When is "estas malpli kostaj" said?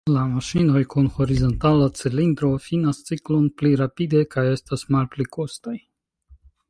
4.55-5.77